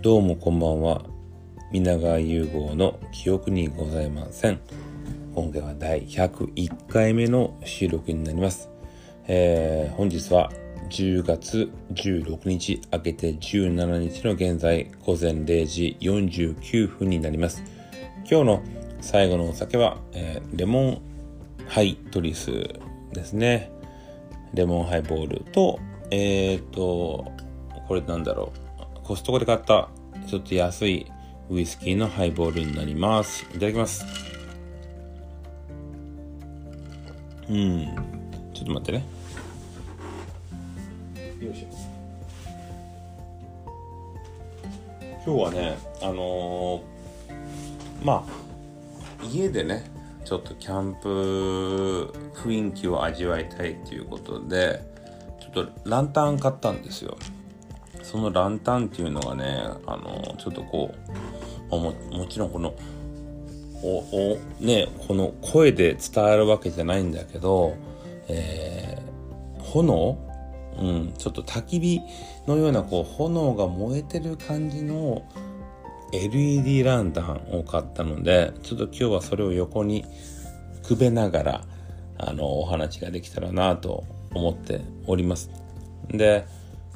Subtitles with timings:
[0.00, 1.02] どうもこんばんは。
[1.72, 4.60] 皆川融合の記憶にございません。
[5.34, 8.70] 今回は第101回目の収録になります。
[9.26, 10.52] えー、本日は
[10.88, 17.64] 10月16日明けて17日の現在午前0時49分になります。
[18.18, 18.62] 今日の
[19.00, 21.02] 最後のお酒は、えー、レモン
[21.66, 22.52] ハイトリス
[23.12, 23.72] ですね。
[24.54, 25.80] レモンハイボールと、
[26.12, 27.32] えっ、ー、と、
[27.88, 28.67] これなんだろう。
[29.08, 29.88] コストコで買った
[30.28, 31.10] ちょっと安い
[31.48, 33.42] ウイスキーのハイボールになります。
[33.44, 34.04] いただきます。
[37.48, 37.86] うん。
[38.52, 39.06] ちょっと待ってね。
[41.40, 41.68] よいしょ。
[45.24, 46.82] 今日はね、あのー、
[48.04, 49.84] まあ、家でね、
[50.26, 54.82] ちょっとキャンプ雰囲気を味わいたいっていうことで、
[55.40, 57.16] ちょっとランタン買ったんですよ。
[58.10, 60.94] そのランタンっていうのがねあのちょっとこ
[61.70, 62.74] うももちろんこの
[63.82, 63.98] お
[64.32, 67.76] おねこの声で伝わるわけじゃないんだけど、
[68.28, 70.26] えー、炎？
[70.78, 72.00] うん、ちょっと焚き火
[72.46, 75.24] のようなこう炎が燃えてる感じの
[76.12, 80.04] LED ランタンを買ったのでちょっと今日はそれを横に
[80.86, 81.64] くべながら
[82.16, 85.50] あのお話ができたらなと思っております。
[86.08, 86.46] で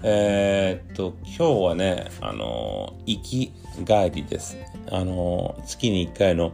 [0.04, 3.52] えー、っと、今日はね、あの、行き
[3.86, 4.56] 帰りです。
[4.90, 6.52] あの、月に1回の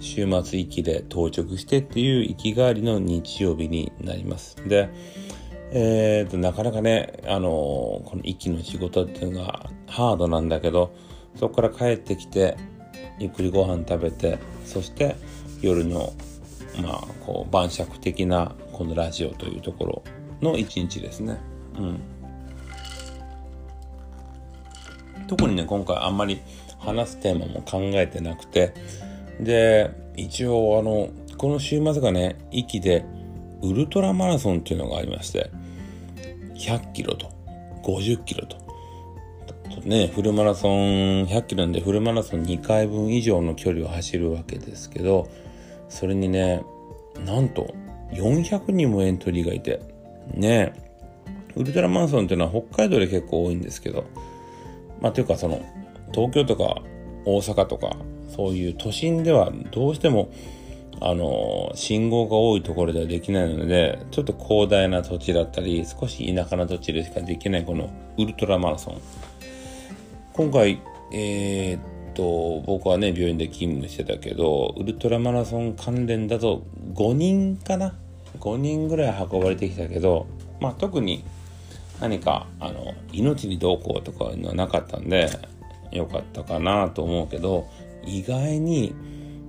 [0.00, 4.56] 週末行きで到着してっていう行き帰りの日曜日になります。
[4.66, 4.88] で、
[5.72, 10.94] えー、っと、なかなかね、あの、この行きの仕事っていうのがハードなんだけど、
[11.34, 12.56] そこから帰ってきて、
[13.18, 15.16] ゆっくりご飯食べて、そして
[15.60, 16.14] 夜の、
[16.82, 20.02] まあ、こう、晩酌的なこのラジオというところ
[20.40, 21.38] の一日ですね。
[21.78, 22.15] うん。
[25.26, 26.40] 特にね今回あんまり
[26.78, 28.72] 話すテーマも考えてなくて。
[29.40, 33.04] で一応あのこの週末がね息で
[33.62, 35.50] ウルトラマラソンっていうのがありまして
[36.54, 37.30] 100キロと
[37.82, 38.56] 50キロと。
[39.84, 45.28] ねフルマラソン100キロなんでフルマラソン2回分以上の距離を走るわけですけど
[45.88, 46.64] それにね
[47.24, 47.74] なんと
[48.12, 49.80] 400人もエントリーがいて。
[50.34, 50.72] ね
[51.54, 54.04] ウルトラマラソンっていうのは北海道で結構多いんですけど
[55.00, 55.60] まあ、というかその
[56.12, 56.82] 東京とか
[57.24, 57.96] 大阪とか
[58.34, 60.30] そういう都心ではどうしても
[61.00, 69.00] あの信号が多いところではできないのでちょっと広大な土地だったり少し田舎な土地でしかできないこのウルトラマラソン。
[70.32, 70.80] 今回
[71.12, 77.94] えー、っと僕はね病院で勤務してたけどウルトラマラソン関連だと5人かな
[78.40, 80.26] ？5人ぐらい運ばれてきたけど
[80.60, 81.24] まあ特に
[82.00, 85.28] 何かあの命にどうこうとかいうのはなかったんで
[85.92, 87.66] よかったかなと思うけど
[88.04, 88.94] 意外に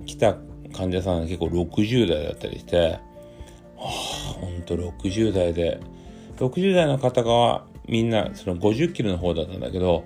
[0.06, 0.36] 来た
[0.74, 3.00] 患者さんが結構60代だったりしては
[3.78, 3.80] あ
[4.40, 5.80] ほんと60代で
[6.38, 10.04] 60代の方がみんなその50キロの方だったんだけど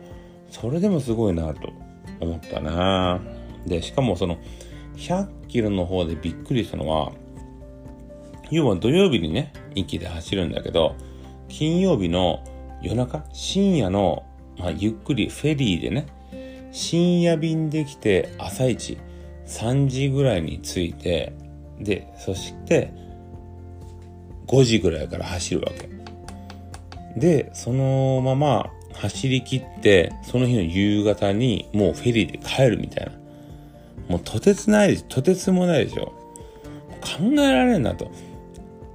[0.51, 1.73] それでもすごいなと
[2.21, 3.21] 思ったな。
[3.67, 4.39] でしかもその
[4.97, 7.13] 100キロの方でびっくりしたのは
[8.51, 10.97] 要は土曜日にね息で走るんだけど
[11.53, 12.43] 金曜日の
[12.81, 14.25] 夜中、深夜の、
[14.59, 16.07] まあ、ゆっくりフェリーでね、
[16.73, 18.97] 深夜便で来て朝一
[19.47, 21.35] 3時ぐらいに着いて、
[21.79, 22.95] で、そして
[24.47, 25.91] 5時ぐらいから走るわけ。
[27.21, 33.13] で、そのまま走り切って、その日の夕方にもうフェリーで帰るみたいな。
[34.09, 35.05] もうとてつないでしょ。
[35.11, 36.15] とてつもないでしょ。
[37.03, 38.11] 考えられんなと。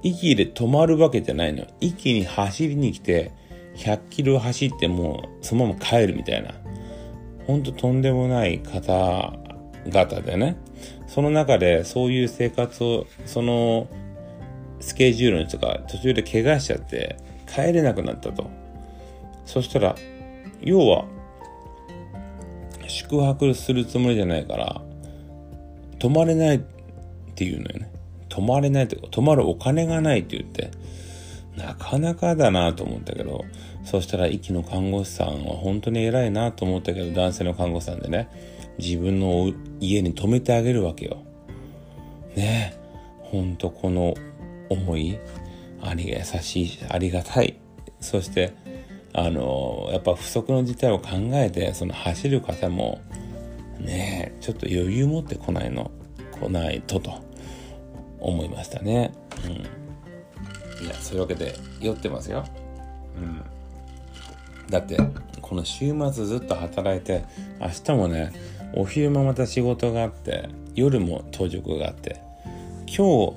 [0.02, 1.66] 息で止まるわけじゃないの。
[1.80, 3.32] 息に走りに来て、
[3.76, 6.54] 100キロ走ってもうそのまま帰るみたいな。
[7.46, 10.56] ほんととんでもない方々でね。
[11.06, 13.88] その中でそういう生活を、その
[14.80, 17.16] スケジュールの人が途中で怪我しちゃって
[17.46, 18.50] 帰れなくなったと。
[19.46, 19.96] そしたら、
[20.60, 21.06] 要は、
[22.86, 24.82] 宿泊するつもりじゃないから、
[25.98, 26.60] 泊まれないっ
[27.34, 27.90] ていうのよね。
[28.38, 30.70] 泊まれないというか、泊まるお金がないって言って、
[31.56, 33.44] なかなかだなと思ったけど、
[33.84, 38.28] そしたら息の看護師さんは本当に偉いなと思ったけど、男性の看護師さんでね、
[38.78, 41.16] 自分の家に泊めてあげるわけよ。
[42.36, 42.78] ねえ、
[43.22, 44.14] ほんとこの
[44.68, 45.18] 思い、
[45.82, 47.56] ありが優しい、ありがたい。
[48.00, 48.52] そして、
[49.12, 53.00] あの、やっぱ不測の事態を考えて、その走る方も、
[53.80, 55.90] ねえ、ちょっと余裕持ってこないの、
[56.40, 57.27] 来ないとと。
[58.20, 59.12] 思いましたね。
[59.44, 59.48] う
[60.82, 60.84] ん。
[60.84, 62.44] いや、そういうわけで、酔ってますよ。
[63.16, 63.42] うん。
[64.70, 64.98] だって
[65.40, 67.24] この週末ずっと働いて
[67.60, 68.32] 明日もね
[68.74, 72.20] お昼間また仕事があって夜も当直があって
[72.86, 73.34] 今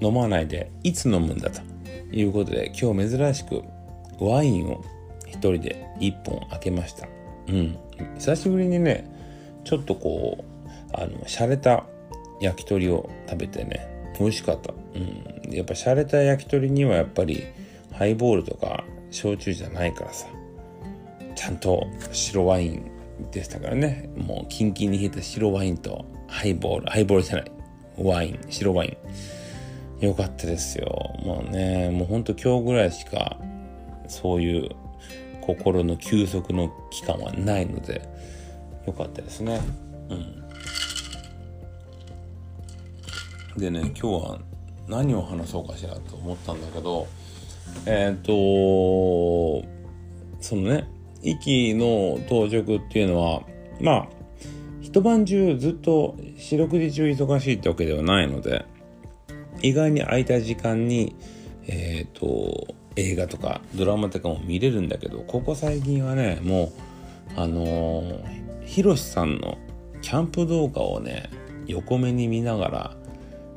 [0.00, 1.60] 日飲まないでいつ飲むんだと
[2.12, 3.62] いうことで今日珍しく
[4.20, 4.84] ワインを
[5.26, 7.08] 一人で一本開けました
[7.48, 7.76] うん
[8.18, 9.10] 久しぶりにね
[9.64, 11.84] ちょっとこうあの洒落た
[12.40, 17.46] 焼き鳥を食べてね美味しかった、うん、やっぱ洒落た焼き鳥にはやっぱり
[17.92, 20.26] ハイボールとか焼酎じゃないからさ。
[21.34, 22.90] ちゃんと白ワイン
[23.30, 24.10] でしたからね。
[24.16, 26.86] もうキンキンに冷えた白ワインとハイボール。
[26.86, 27.52] ハイボールじゃない。
[27.96, 28.40] ワイン。
[28.48, 28.98] 白ワイ
[30.00, 30.04] ン。
[30.04, 31.14] よかったですよ。
[31.24, 33.36] もうねもうほんと今日ぐらいしか
[34.08, 34.70] そういう
[35.40, 38.02] 心の休息の期間はないので
[38.86, 39.60] よかったですね。
[40.08, 40.47] うん。
[43.58, 44.38] でね今日は
[44.88, 47.06] 何を話そうかしらと思ったんだけど
[47.86, 49.66] えっ、ー、と
[50.40, 50.88] そのね
[51.22, 53.42] 息の当直っていうのは
[53.80, 54.08] まあ
[54.80, 58.64] 一晩中ずっと四六時中忙しいってわけではないので
[59.60, 61.14] 意外に空いた時間に
[61.66, 66.72] えっ、ー、と映画とかドラマとかも見れるんだけどここ最近はねも
[67.36, 68.20] うあの
[68.64, 69.58] ひろしさんの
[70.00, 71.30] キャンプ動画をね
[71.66, 72.96] 横目に見ながら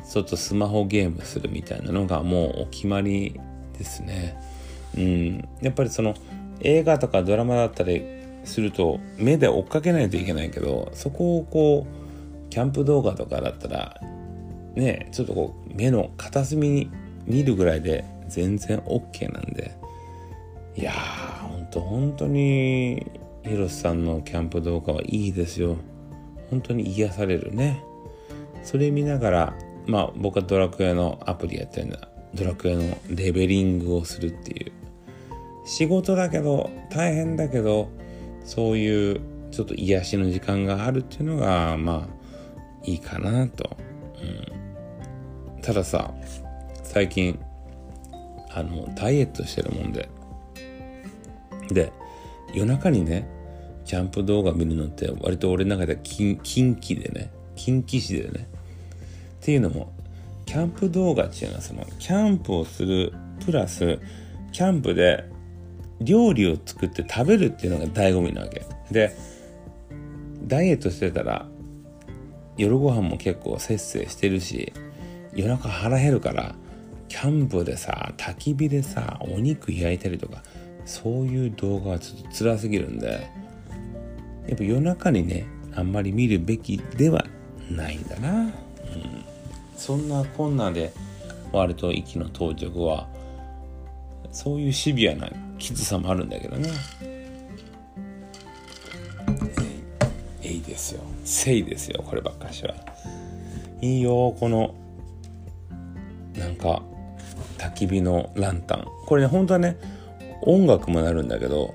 [0.09, 3.39] ちょっとスマホゲームするみたいなのがもうお決まり
[3.77, 4.37] ですね。
[4.97, 6.15] うん、やっぱりその
[6.59, 8.03] 映画とかドラマだったり
[8.43, 14.01] すると目で追っかけないといけないけどそこをこうキャンプ動画とかだったら
[14.75, 16.91] ねちょっとこう目の片隅に
[17.25, 19.79] 見るぐらいで全然 OK なんで。
[20.75, 23.05] いやーほんと本当に
[23.43, 25.77] ヒロシさんのキャンプ動画はいいですよ。
[26.49, 27.83] 本当に癒されるね。
[28.63, 29.53] それ見ながら
[29.87, 32.07] まあ僕はドラクエのアプリやってるんだ。
[32.33, 34.71] ドラクエのレベリングをするっていう。
[35.65, 37.89] 仕事だけど大変だけど
[38.43, 42.21] そういうちょっと癒しの時間があるっていうのがまあ
[42.83, 43.77] いいかなと、
[45.55, 46.13] うん、たださ
[46.83, 47.39] 最近
[48.49, 50.09] あのダイエットしてるもんで。
[51.69, 51.93] で
[52.53, 53.29] 夜中にね
[53.85, 57.31] キャンプ動画見るのって割と俺の中では近畿でね。
[57.55, 58.47] 近畿市でね。
[59.41, 59.91] っていうのも
[60.45, 63.11] キャンプ動画っていうのはそのキャンプをする
[63.43, 63.99] プラス
[64.51, 65.25] キャンプで
[65.99, 68.63] 料理を作って食べるっていうのが醍醐味なわけ。
[68.91, 69.15] で
[70.45, 71.47] ダイエットしてたら
[72.57, 74.73] 夜ご飯も結構節制してるし
[75.33, 76.55] 夜中腹減るから
[77.07, 80.43] キャンプでさ焚き火でさお肉焼いたりとか
[80.85, 83.29] そういう動画はちょっと辛すぎるんで
[84.47, 87.25] やっぱ夜中にねあんまり見るべきでは
[87.69, 88.51] ないんだな、
[89.81, 90.93] そんなこんなで
[91.51, 93.07] 割と息の到着は
[94.31, 96.69] そういうシビアなきつさもあるんだけどね。
[100.43, 101.01] えいですよ。
[101.25, 102.75] せいですよこればっかしは。
[103.81, 104.75] いいよこの
[106.35, 106.83] なんか
[107.57, 108.85] 焚き火のランタン。
[109.07, 109.79] これね本当はね
[110.43, 111.73] 音楽もなるんだけど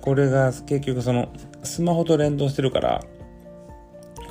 [0.00, 1.28] これが結局その
[1.62, 3.04] スマホと連動してるから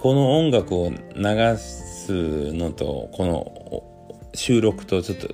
[0.01, 5.27] この音楽を流すのとこの収録とちょっと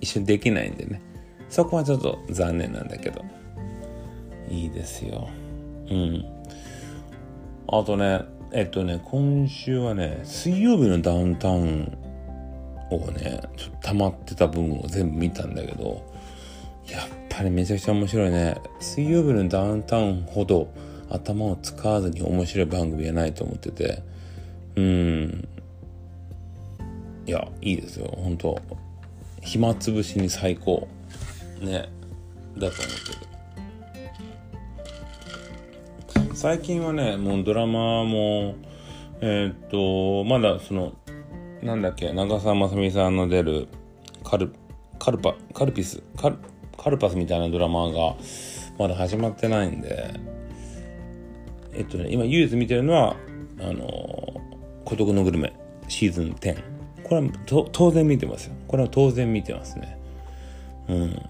[0.00, 1.00] 一緒にできないんでね。
[1.48, 3.24] そこはちょっと残念なんだけど。
[4.48, 5.28] いいですよ。
[5.88, 6.24] うん。
[7.68, 11.98] あとねえっとね今週はね水曜日のダウンタウン
[12.90, 16.04] をねちょっと溜まってた分を全部見たんだけど
[16.88, 18.56] やっぱりめちゃくちゃ面白いね。
[18.80, 20.72] 水曜日のダウンタウンほど
[21.08, 24.02] 頭を使わずに面白い番組はないと思ってて。
[24.76, 25.48] うん。
[27.30, 28.12] いやいいですよ。
[28.16, 28.60] 本当
[29.40, 30.88] 暇つぶしに最高。
[31.60, 31.88] ね。
[32.58, 32.82] だと思って
[36.24, 36.34] る。
[36.34, 38.56] 最近はねもうドラマも
[39.20, 40.92] えー、っとまだその
[41.62, 43.68] なんだっけ長澤まさみさんの出る
[44.24, 44.52] カル
[44.98, 46.36] カルパカルピスカル
[46.76, 48.16] カルパスみたいなドラマが
[48.76, 50.18] まだ始まってないんで
[51.74, 53.14] えっとね今唯一見てるのは
[53.60, 53.86] あの
[54.84, 55.52] 孤独のグルメ
[55.86, 56.79] シーズン10
[57.10, 57.32] これは
[57.72, 58.54] 当然見てますよ。
[58.68, 59.98] これは当然見てますね。
[60.88, 61.22] うん。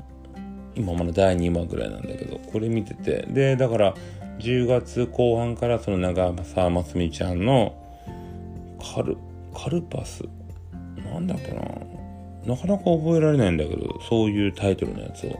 [0.74, 3.26] 今まだ第2話ぐらいなんだけどこれ見てて。
[3.30, 3.94] でだから
[4.40, 7.74] 10月後半からその長澤まつみちゃんの
[8.94, 9.16] カル
[9.54, 10.22] カルパス。
[11.10, 11.62] なんだっけな。
[12.44, 15.38] なかなか覚えられないんだけどそういうタイトルのやつを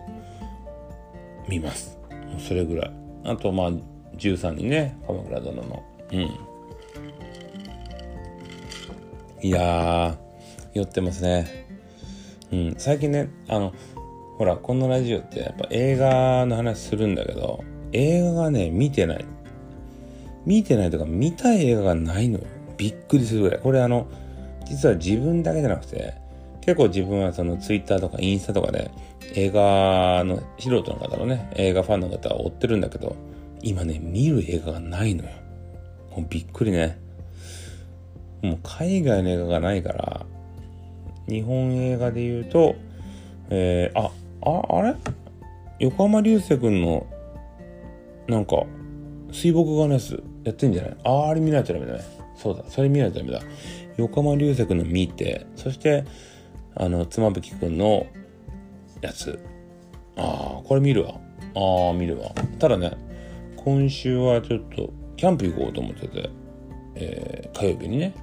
[1.51, 1.99] 見ます。
[2.39, 2.93] それぐらい。
[3.25, 3.73] あとまあ
[4.17, 4.97] 13人ね。
[5.07, 5.83] 鎌倉殿の。
[6.13, 6.31] うん。
[9.43, 10.19] いや
[10.75, 11.69] 酔ってますね
[12.53, 13.73] うん最近ねあの
[14.41, 17.63] ほら、このラジオってやっぱ映画の話するんだけど、
[17.93, 19.25] 映画がね、見てない。
[20.47, 22.47] 見てないとか、見たい映画がないのよ。
[22.79, 23.61] びっくりするぐらい。
[23.61, 24.09] これあの、
[24.65, 26.15] 実は自分だけじゃなくて、
[26.63, 28.91] 結構自分はそのツイッターとかインスタとかで
[29.35, 33.17] 映画の素人の方のね、映画ファンの方は追ってるんだけど、
[33.61, 35.31] 今ね、見る映画がないのよ。
[36.17, 36.99] もうびっくりね。
[38.41, 40.25] もう海外の映画がないから、
[41.31, 42.75] 日本映画で言うと、
[43.51, 44.11] えー、あ、
[44.43, 44.95] あ、あれ？
[45.79, 47.07] 横浜流星君の、
[48.29, 48.65] なんか、
[49.33, 50.97] 水墨画のやつやってんじゃない？
[51.05, 52.01] ああれ見ないとダメだね。
[52.37, 53.41] そうだ、それ見ないとダメだ。
[53.97, 56.05] 横浜流星君の見て、そして、
[56.75, 58.07] あの、妻夫木君の
[59.01, 59.39] やつ。
[60.17, 61.15] ああ、これ見るわ。
[61.55, 62.33] ああ、見るわ。
[62.59, 62.93] ただね、
[63.57, 66.31] 今週はちょっと、キャンプ行こうと思ってて、
[66.95, 68.15] えー、火曜日にね。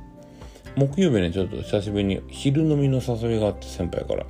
[0.78, 4.28] 木曜日ね、ちょっと久しぶりに昼飲みの誘いがあって、先輩から。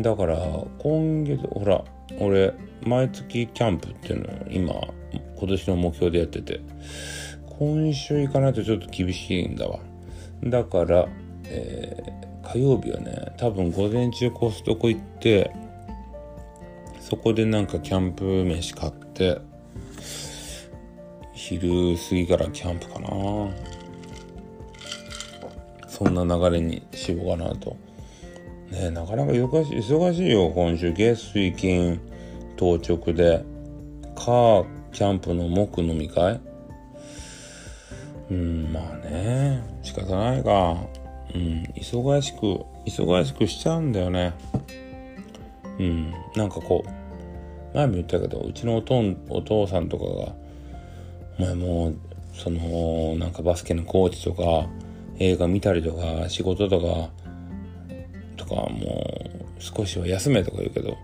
[0.00, 0.38] だから、
[0.78, 1.84] 今月、ほら、
[2.18, 4.74] 俺、毎月キャンプっていうのを今、
[5.36, 6.60] 今年の目標でやってて、
[7.58, 9.80] 今週行かないとちょっと厳しいんだわ。
[10.42, 11.06] だから、
[11.44, 15.52] えー、火曜日はね、多分午前中コストコ行って、
[17.00, 19.38] そこでなんかキャンプ飯買って、
[21.34, 23.73] 昼過ぎからキャンプかな。
[25.96, 27.76] そんな流れにしようかなと。
[28.72, 30.92] ねなかなか忙しい、忙しいよ、今週。
[30.92, 32.00] 月水金
[32.56, 33.44] 当直で。
[34.16, 36.40] か、キャンプの木飲み会
[38.28, 40.76] うん、まあね、仕方ないか。
[41.32, 44.32] うん、忙しく、忙しくしちゃうんだよね。
[45.78, 50.34] うん、なんかこう、前も言ったけど、うちのおとんお父さんとかが、
[51.38, 51.96] お前もう、
[52.32, 54.68] その、なんかバスケのコーチとか、
[55.18, 57.10] 映画見たりとか、仕事とか、
[58.36, 58.70] とか、も
[59.58, 60.96] う、少しは休めとか言うけど、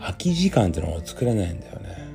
[0.00, 2.08] 空き時間ってのを作れないんだよね。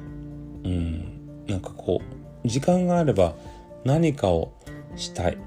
[0.64, 1.46] うん。
[1.48, 2.02] なんかこ
[2.44, 3.36] う、時間があれば
[3.84, 4.54] 何かを
[4.96, 5.38] したい。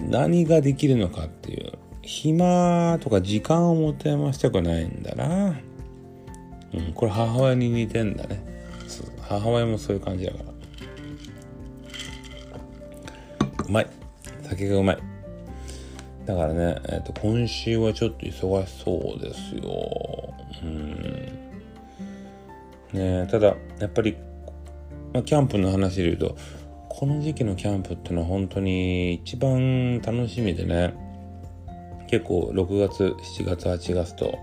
[0.00, 1.72] 何ができるのかっていう。
[2.02, 5.56] 暇とか時間を持て余したくないんだな。
[6.74, 8.44] うん、これ母親に似てんだね。
[9.22, 10.44] 母親もそういう感じだから。
[13.66, 13.86] うまい。
[14.54, 14.98] 酒がうまい。
[16.26, 20.34] だからね、えっ、ー、と、今週はちょっと忙しそうですよ。
[20.62, 21.44] うん。
[22.92, 24.16] ねただ、やっぱり、
[25.12, 26.36] ま、キャンプの話で言うと、
[26.88, 30.94] この時期のキャンプってのは本当に一番楽しみでね、
[32.08, 34.38] 結構6月、7月、8月と、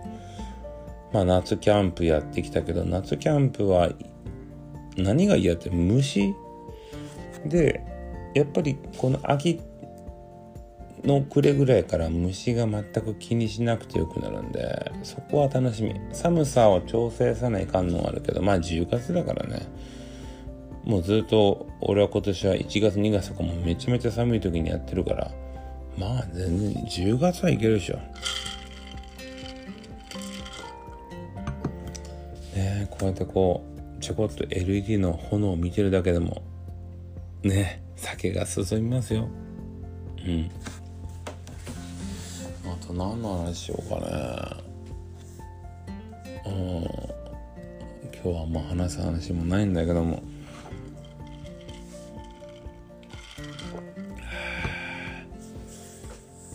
[1.14, 3.90] まあ夏キャンプやってきたけど、夏キャンプは
[4.98, 6.34] 何が嫌って虫？
[7.46, 7.82] で、
[8.36, 9.62] やっぱりこの秋
[11.04, 16.00] の暮れぐらいから虫が全く気にしなくてよくなるんで、そこは楽しみ。
[16.12, 19.68] 寒さを調整さないかんのはあるけど、まあ10月だからね。
[20.84, 25.32] もうずっと俺は今年は1月2月とかもめちゃめちゃ寒い時にやってるから、
[25.98, 27.98] まあ全然10月はいけるでしょ。
[32.56, 33.64] ねこうやってこ
[33.98, 36.42] う、ちょこっと LED の炎を見てるだけでも、
[37.44, 39.28] ね酒が進みますよ。
[40.26, 40.50] うん。
[42.92, 44.02] と何の話しようかね。
[46.46, 46.84] うん。
[48.14, 50.22] 今日はまあ話す話もないんだけども。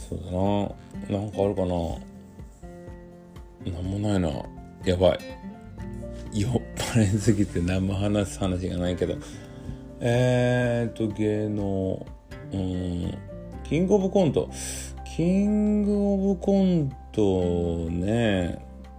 [0.08, 0.18] そう
[1.10, 1.18] だな。
[1.18, 1.68] なんかあるかな。
[3.72, 4.28] なんもないな。
[4.84, 5.18] やばい。
[6.32, 9.16] 酔っ払いすぎて何も話す話がないけど。
[10.00, 12.06] えー、っと芸能。
[12.52, 13.18] うん。
[13.64, 14.48] キングオブコント。
[15.16, 18.58] キングオブコントね、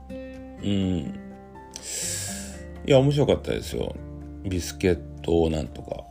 [0.10, 1.20] うん。
[2.88, 3.96] いや、面白かったですよ。
[4.44, 6.06] ビスケットをなんとか。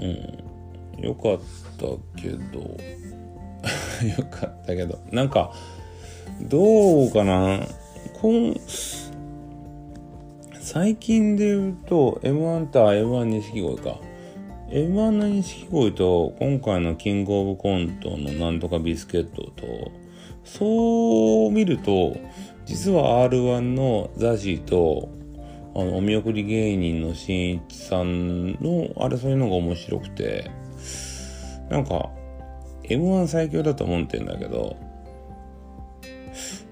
[0.00, 1.04] うん。
[1.04, 1.40] よかっ
[1.76, 1.84] た
[2.18, 2.60] けど、
[4.08, 5.52] よかったけど、なんか、
[6.48, 7.60] どうかな？
[8.22, 8.56] こん、
[10.62, 14.00] 最近で言うと、M1 と M1 錦鯉か。
[14.72, 19.92] M1 の錦鯉と今回のキングオブコントのなんとかビスケットと
[20.44, 22.16] そう見ると
[22.64, 25.10] 実は R1 のザジーと
[25.74, 30.50] あのお見送り芸人のしんいちさんのあれそういうのが面白くて
[31.68, 32.08] なんか
[32.84, 34.78] M1 最強だと思ってんだけど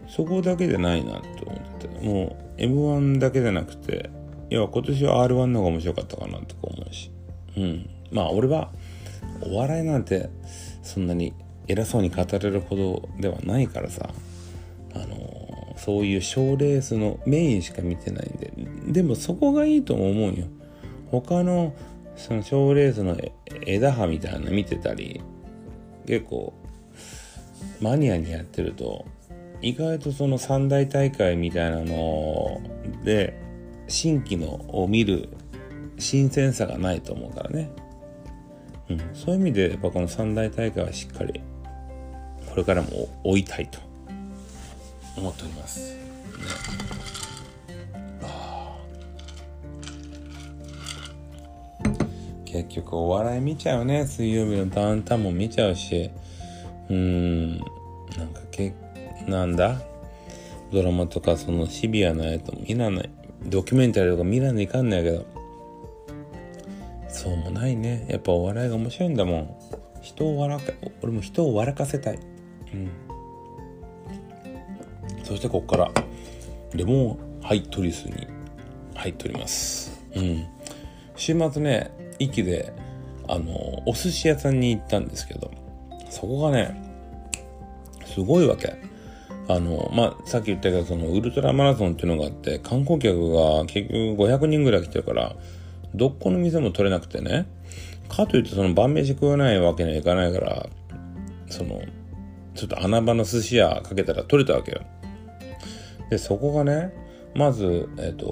[0.09, 4.09] そこだけじゃないなって思ってもう M1 だけじゃなくて
[4.49, 7.13] いや今年は R1 の方が面白かったかなとか思うし。
[7.57, 7.91] うん。
[8.11, 8.71] まあ俺は
[9.43, 10.31] お笑いなんて
[10.83, 11.33] そんなに
[11.69, 14.11] 偉そうに語れるほどではないからさ、
[14.95, 18.53] あの、そういう賞レースのメインしか見てないんで。
[18.93, 20.47] でもそこがいいとも思うよ。
[21.11, 21.75] 他の
[22.17, 23.17] その賞レースの
[23.67, 25.23] 枝葉みたいなの見てたり
[26.07, 26.53] 結構
[27.81, 29.07] マニアにやってると
[29.63, 32.61] 意外とその三大大会みたいなの
[33.05, 33.41] で
[33.89, 35.31] 新規のを見る
[36.01, 37.71] 新鮮さがないと思うからね、
[38.89, 41.41] うん、そういう意味でやっぱこの三大大会はしっかり
[42.49, 43.79] これからも追いたいと。
[45.17, 46.01] 思っております、ね、
[52.45, 54.07] 結局お笑い見ちゃうね。
[54.07, 56.11] 水曜日のダウンタウンも見ちゃうし。
[56.89, 57.59] うん。
[57.59, 57.65] な
[58.25, 58.73] んかけ
[59.27, 59.81] なんだ？
[60.73, 63.11] ドラマとかそのシビアなやつも見らない。
[63.45, 65.27] ドキュメンタリーとか見らないかんないけど。
[67.21, 68.07] そうもないね。
[68.09, 69.55] やっぱお笑いが面白いんだもん。
[70.01, 70.73] 人を笑か
[71.03, 72.19] 俺も人を笑かせたい。
[72.73, 72.91] うん。
[75.23, 75.91] そしてここから。
[76.73, 78.27] レモンハイトリスに
[78.95, 80.03] 入っております。
[80.17, 80.47] うん。
[81.15, 82.73] 週末ね駅で
[83.29, 83.53] あの
[83.87, 85.51] お寿司屋さんに行ったんですけど。
[86.09, 86.75] そこがね
[88.07, 88.77] すごいわけ。
[89.47, 95.35] あの、まあ、さっき言ったけど、その、ウルトラマラソンっていうのがあって、観光客が結局500人ぐらい来てるから、
[95.95, 97.47] どこの店も取れなくてね。
[98.09, 100.67] かといってその晩飯食わないわけにはいかないから、
[101.49, 101.81] その、
[102.55, 104.83] ちょっと穴場の寿司屋かけたら取れたわけよ。
[106.11, 106.93] で、そこがね、
[107.35, 108.27] まず、えっ、ー、と、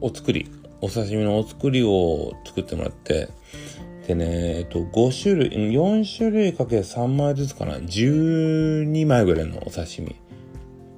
[0.00, 0.48] お作り、
[0.80, 3.28] お刺身のお作りを作ってもらって、
[4.06, 10.16] でね、えっと、5種類、4種類かけ3枚ずつかな、12枚ぐらいのお刺身。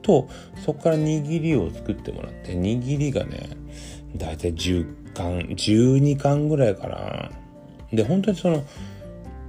[0.02, 0.28] と、
[0.64, 3.50] そこから握りを作ってもらって、握りがね、
[4.16, 7.31] だいたい10巻、12巻ぐらいかな。
[7.92, 8.64] で、本当にその、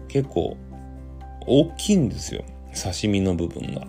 [0.08, 0.58] 結構、
[1.46, 2.44] 大きいんですよ。
[2.74, 3.88] 刺身の部分が。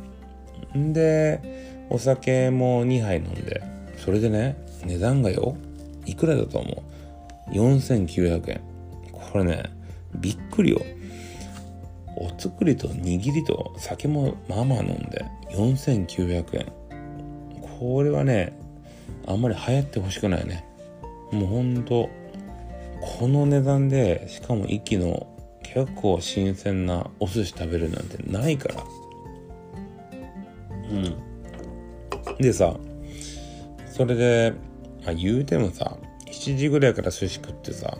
[0.79, 3.63] んで、お酒も2杯飲んで、
[3.97, 5.57] それでね、値段がよ、
[6.07, 6.83] いくらだと思
[7.49, 8.61] う ?4900 円。
[9.13, 9.65] これね、
[10.17, 10.81] びっくりよ。
[12.17, 16.73] お作りと握りと酒もまあまあ飲んで4900円。
[17.79, 18.57] これはね、
[19.27, 20.65] あんまり流行ってほしくないね。
[21.35, 22.09] もうほんと、
[23.01, 25.27] この値段で、しかも息の
[25.63, 28.85] 結構新鮮なお寿司食べるなんてないから。
[30.91, 32.39] うん。
[32.39, 32.77] でさ、
[33.87, 34.53] それで、
[35.07, 35.97] あ、言うてもさ、
[36.31, 37.97] 7時ぐらいから寿司食ってさ、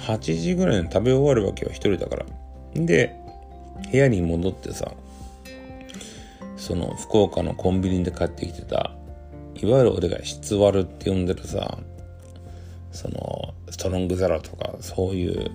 [0.00, 2.26] 8時ぐらいに食べ終わるわけよ、一人だから。
[2.74, 3.14] で、
[3.90, 4.92] 部屋に戻ってさ、
[6.56, 8.92] その福岡のコンビニで買ってきてた、
[9.54, 11.78] いわゆる俺が質割るって呼んでるさ、
[12.98, 15.52] そのストロングゼロとかそういう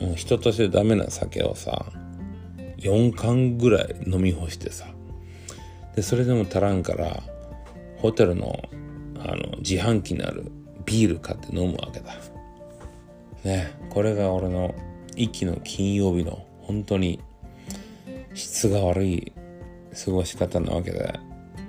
[0.00, 1.86] もう人としてダメな酒をさ
[2.78, 4.86] 4缶ぐらい飲み干してさ
[5.94, 7.22] でそれでも足らんから
[7.98, 8.60] ホテルの
[9.20, 10.50] あの自販機にある
[10.84, 12.14] ビール買って飲むわけだ。
[13.44, 14.74] ねこれが俺の
[15.14, 17.20] 息の金曜日の本当に
[18.34, 19.32] 質が悪い
[20.04, 21.20] 過ごし方なわけで。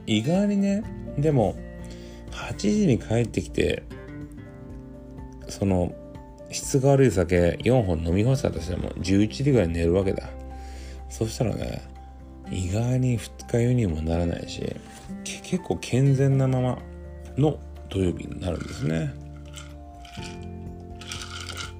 [0.07, 0.83] 意外にね
[1.17, 1.55] でも
[2.31, 3.83] 8時に帰ってきて
[5.51, 5.93] その
[6.49, 10.29] 質が悪い酒4本飲み干したとしても11時ぐらい寝るわけだ。
[11.09, 11.81] そしたらね
[12.49, 14.75] 意外に二日酔いにもならないし
[15.23, 16.79] 結構健全なまま
[17.37, 17.59] の
[17.89, 19.13] 土曜日になるんですね。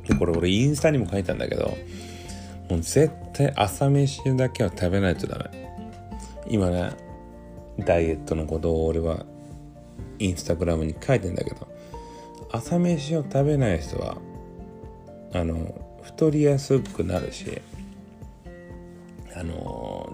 [0.08, 1.78] でこれ俺インスタにも書いたんだけど
[2.70, 5.72] もう絶対朝飯だけは食べないとダメ。
[6.50, 6.92] 今ね
[7.80, 9.26] ダイエットのことを俺は
[10.20, 11.68] インスタグラムに書いてんだけど
[12.52, 14.18] 朝飯を食べない人は
[15.34, 17.62] あの太りやすくなるし
[19.36, 20.12] あの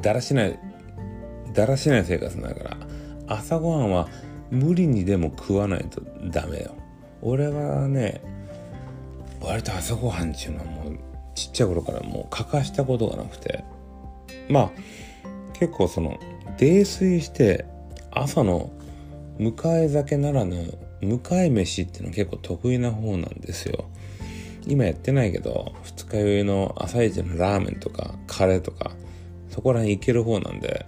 [0.00, 0.58] だらしない
[1.54, 2.76] だらしない生活だから
[3.26, 4.08] 朝ごはんは
[4.50, 6.74] 無理にでも食わないとダメよ。
[7.20, 8.22] 俺はね
[9.40, 10.98] 割と朝ごはんっていうのはもう
[11.34, 13.64] ちっちゃい頃からもう欠かしたことがなくて。
[14.48, 14.70] まあ
[15.52, 16.18] 結構その
[16.58, 17.66] 泥酔して
[18.10, 18.70] 朝の
[19.38, 23.84] 迎え酒ならぬ迎え飯っていうのは結構得意な方なんですよ。
[24.66, 28.90] 今やってないけど二日酔いの朝一のラーメンとかカレーとか
[29.48, 30.86] そこら辺いける方なんで。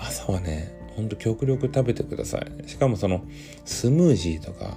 [0.00, 2.68] 朝はねほんと極力食べてください。
[2.68, 3.24] しかもその
[3.64, 4.76] スムージーとか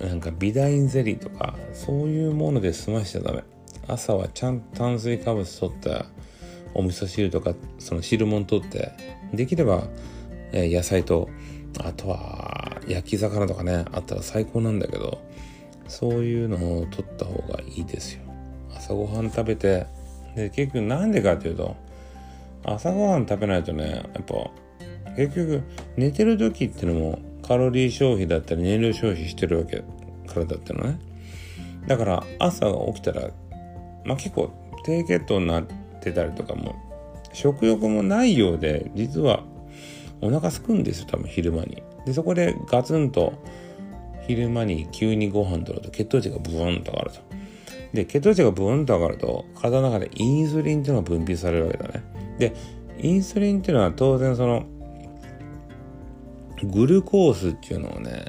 [0.00, 3.42] なんかビダインゼリーとかそういうもので済ましちゃダメ。
[3.88, 6.06] 朝はちゃんと炭水化物取った
[6.72, 8.92] お味噌汁とかその汁物取って
[9.34, 9.84] できれば、
[10.52, 11.28] え、野菜と
[11.78, 15.20] あとは焼き魚とかねあったら最高なんだけど
[15.88, 18.22] そういうのを取った方がいいですよ。
[18.74, 19.86] 朝ごはん食べて
[20.34, 21.76] で結局なんでかっていうと
[22.64, 24.34] 朝ごはん食べないとねやっぱ
[25.16, 25.62] 結局
[25.96, 29.82] 寝てる時っていうのもカロリー消費だったり燃料消費してるわけ
[30.26, 30.98] 体ってのね。
[31.86, 33.30] だから朝起きたら
[34.04, 34.50] まあ結構
[34.84, 35.64] 低血糖になっ
[36.00, 36.76] てたりとかも
[37.32, 39.42] 食欲もないようで実は
[40.22, 41.82] お腹すくんですよ多分昼間に。
[42.06, 43.34] でそこでガツンと
[44.26, 47.20] 昼間に急にご飯取ると血糖値がブーンと上がると。
[47.92, 52.02] で血糖値がブーンと上がると体の中でインスリンっていうのが分泌されるわけだね。
[52.38, 52.54] で
[53.00, 54.64] インスリンっていうのは当然その
[56.62, 58.26] グルコースっていうのをね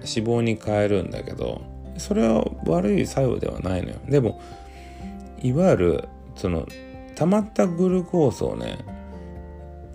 [0.00, 1.62] 脂肪に変えるんだけど
[1.96, 3.96] それは悪い作用ではないのよ。
[4.08, 4.40] でも
[5.42, 6.04] いわゆる
[6.34, 6.66] その
[7.14, 8.78] 溜まったグルコースをね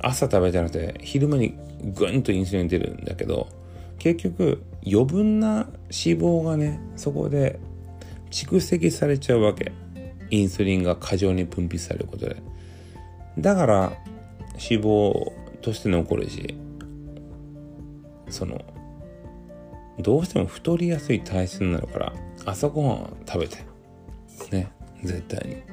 [0.03, 1.57] 朝食べてなくて昼間に
[1.95, 3.47] グンとインスリン出るんだけど
[3.99, 7.59] 結局余分な脂肪がねそこで
[8.31, 9.71] 蓄積されちゃうわけ。
[10.31, 12.37] インスリンが過剰に分泌されることで。
[13.37, 13.93] だから
[14.53, 16.57] 脂肪として残るし
[18.29, 18.61] その
[19.99, 22.13] どうしても太りやすい体質になるから
[22.45, 23.57] 朝ごはん食べて。
[24.51, 24.71] ね
[25.03, 25.63] 絶対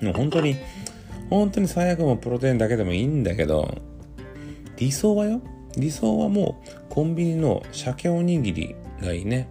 [0.00, 0.06] に。
[0.06, 0.56] もう本当に
[1.34, 3.74] 本当に最悪もプロテインだけでもいいんだけど
[4.76, 5.40] 理想はよ。
[5.76, 9.48] 理想はもうコンビニの鮭おにぎりがいいね。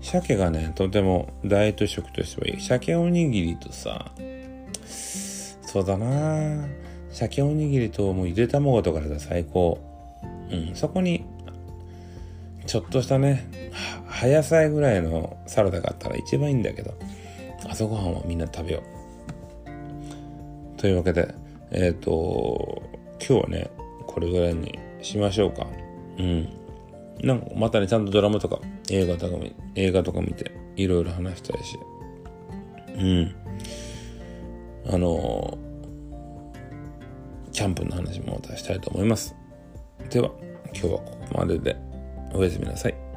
[0.00, 2.60] 鮭がねとてもダイエット食としてはいい。
[2.60, 4.12] 鮭おにぎりとさ
[4.84, 6.66] そうだな。
[7.10, 9.78] 鮭おにぎりともうゆで卵とかで最高。
[10.50, 11.24] うんそこに
[12.66, 13.48] ちょっとしたね
[14.06, 16.94] 葉野菜ぐらいのサラダがあったら一番いいんだけど
[17.68, 18.99] 朝ごはんはみんな食べよう。
[20.80, 21.34] というわけで
[21.70, 22.82] えっ、ー、と
[23.18, 23.70] 今日はね
[24.06, 25.66] これぐらいにしましょうか
[26.18, 26.48] うん
[27.22, 29.36] なんかまたねちゃんとドラマとか映画とか
[29.74, 31.78] 映画とか見ていろいろ話したいし
[32.96, 33.34] うん
[34.88, 35.58] あの
[37.52, 39.34] キャンプの話もまたしたいと思います。
[40.08, 40.30] では、
[40.72, 41.76] 今日はここまでで
[42.32, 43.09] おやすみなさい。